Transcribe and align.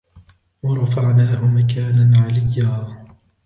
ورفعناه 0.63 1.45
مكانا 1.47 2.13
عليا 2.19 3.03